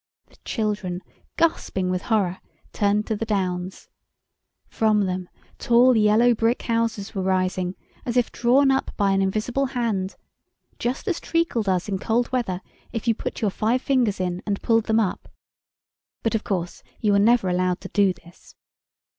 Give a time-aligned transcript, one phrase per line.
[0.29, 1.01] The children,
[1.37, 2.39] gasping with horror,
[2.73, 3.87] turned to the downs.
[4.67, 9.67] From them tall, yellow brick houses were rising, as if drawn up by an invisible
[9.77, 10.15] hand.
[10.79, 12.61] Just as treacle does in cold weather
[12.91, 15.29] if you put your five fingers in and pulled them up.
[16.23, 18.55] But, of course, you are never allowed to do this.